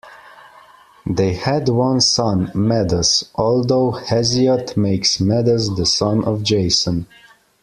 They 1.05 1.35
had 1.35 1.69
one 1.69 2.01
son, 2.01 2.51
Medus, 2.55 3.29
although 3.35 3.91
Hesiod 3.91 4.75
makes 4.75 5.19
Medus 5.19 5.69
the 5.77 5.85
son 5.85 6.23
of 6.25 6.41
Jason. 6.41 7.05